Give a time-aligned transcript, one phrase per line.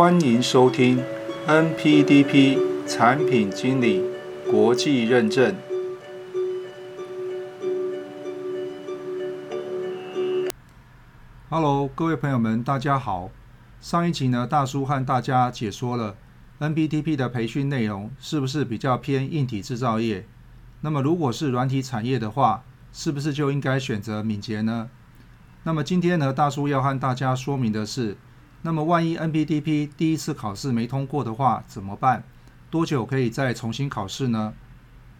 [0.00, 0.98] 欢迎收听
[1.46, 2.58] NPDP
[2.88, 4.02] 产品经理
[4.50, 5.54] 国际认证。
[11.50, 13.28] Hello，各位朋友们，大家好。
[13.82, 16.16] 上一集呢，大叔和大家解说了
[16.60, 20.24] NPDP 的培训内容是不是比较偏硬体制造业？
[20.80, 24.88] 那么如果是软体产业的话，是不是就应该选择敏捷呢？
[25.64, 28.16] 那么今天呢，大叔要和大家说明的是，
[28.62, 32.22] 那么万一 NPDP 第一次考试没通过的话怎么办？
[32.70, 34.52] 多久可以再重新考试呢？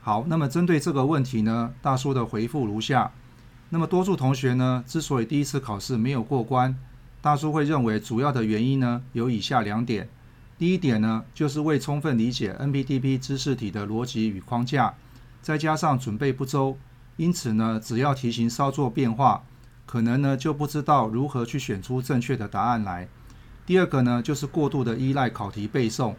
[0.00, 3.12] 好，那么针对这个问题呢，大叔的回复如下。
[3.68, 6.78] 那么多数同学呢，之所以第一次考试没有过关，
[7.20, 10.08] 大叔会认为主要的原因呢有以下两点。
[10.56, 14.94] 第一点呢，就是未充分理解 NPDP 知识体的逻辑与框架，
[15.42, 16.78] 再加上准备不周，
[17.16, 19.42] 因此呢，只要题型稍作变化。
[19.84, 23.06] 可能呢就不知道如何去选出正确的答案来。
[23.66, 26.14] 第二个呢就是过度的依赖考题背诵。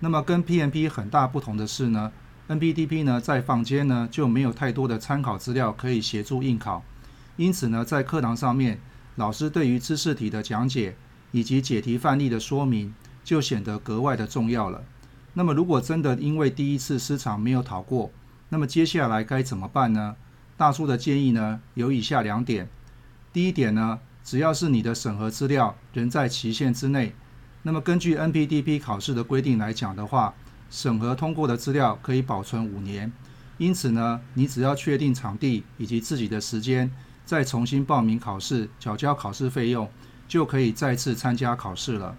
[0.00, 2.12] 那么跟 PMP 很大不同的是呢
[2.48, 6.82] ，NPDP 呢在坊间呢就没有太多的参考资料可以协助应考，
[7.36, 8.80] 因此呢在课堂上面，
[9.16, 10.96] 老师对于知识题的讲解
[11.30, 14.84] 以及解题范例的说明就显得格外的重要了。
[15.34, 18.10] 那么如果真的因为第一次失常没有考过，
[18.48, 20.16] 那么接下来该怎么办呢？
[20.56, 22.68] 大叔的建议呢有以下两点。
[23.32, 27.14] 第一点呢，只要是你的审核资料仍在期限之内，
[27.62, 30.34] 那么根据 NPDP 考试的规定来讲的话，
[30.68, 33.10] 审核通过的资料可以保存五年。
[33.56, 36.90] 因此呢，你只要确定场地以及自己的时间，
[37.24, 39.88] 再重新报名考试，缴交考试费用，
[40.28, 42.14] 就可以再次参加考试了。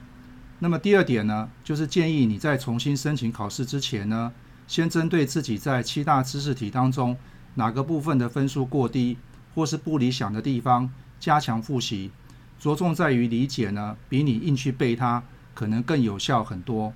[0.58, 4.34] 那么第二点呢，就是建议你在重新申请考试之前呢，
[4.68, 7.16] 先针对自己在七大知识题当中
[7.54, 9.20] 哪个部分的分数过低。
[9.56, 10.90] 或是不理想的地方，
[11.20, 12.12] 加强复习，
[12.60, 16.94] 着重在于理解呢，比你硬去背它可能更有效很多。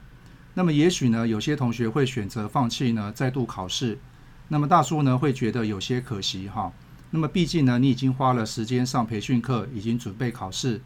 [0.53, 3.99] 那么也许呢，有些同学会选择放弃呢，再度考试。
[4.49, 6.71] 那么大叔呢，会觉得有些可惜哈。
[7.11, 10.81] 那么毕竟呢，你已经花了时间上培训课，已经准备考试，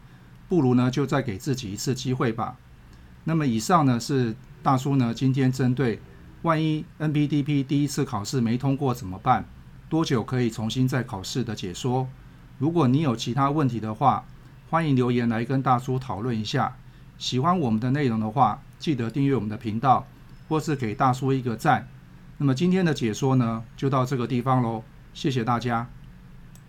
[0.48, 2.56] 不如呢，就再给自己一次机会吧。
[3.24, 6.00] 那么以上呢，是大叔呢今天针对
[6.42, 9.46] 万一 NBDP 第一次考试没通过怎么办？
[9.90, 12.08] 多久可以重新再考试的解说？
[12.58, 14.24] 如果你有其他问题的话，
[14.68, 16.76] 欢迎留言来跟大叔讨论一下。
[17.16, 20.06] 喜欢我们的内容的话，记得订阅我们的频道，
[20.48, 21.88] 或是给大叔一个赞。
[22.36, 24.82] 那么今天的解说呢，就到这个地方喽，
[25.14, 25.88] 谢谢大家。